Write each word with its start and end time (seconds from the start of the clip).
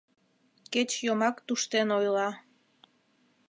Кеч 0.73 0.89
йомак 1.05 1.35
туштен 1.47 1.87
ойла 1.97 2.29